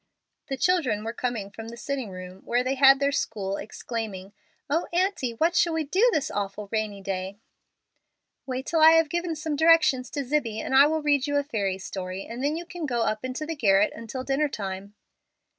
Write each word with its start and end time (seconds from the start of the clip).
The 0.47 0.57
children 0.57 1.03
were 1.03 1.11
just 1.11 1.19
coming 1.21 1.51
from 1.51 1.67
the 1.67 1.77
sitting 1.77 2.09
room 2.09 2.41
where 2.43 2.63
they 2.63 2.73
had 2.73 2.99
their 2.99 3.11
school, 3.11 3.57
exclaiming, 3.57 4.33
"Oh, 4.67 4.87
aunty, 4.91 5.33
what 5.35 5.55
shall 5.55 5.73
we 5.73 5.83
do 5.83 6.09
this 6.11 6.31
awful 6.31 6.69
rainy 6.71 7.01
day?" 7.01 7.37
"Wait 8.47 8.65
till 8.65 8.79
I 8.81 8.93
have 8.93 9.09
given 9.09 9.35
some 9.35 9.55
directions 9.55 10.09
to 10.09 10.23
Zibbie, 10.23 10.59
and 10.59 10.73
I 10.73 10.87
will 10.87 11.03
read 11.03 11.27
you 11.27 11.37
a 11.37 11.43
fairy 11.43 11.77
story, 11.77 12.25
and 12.25 12.43
then 12.43 12.57
you 12.57 12.65
can 12.65 12.87
go 12.87 13.01
up 13.03 13.23
into 13.23 13.45
the 13.45 13.55
garret 13.55 13.93
until 13.95 14.23
dinner 14.23 14.49
time." 14.49 14.95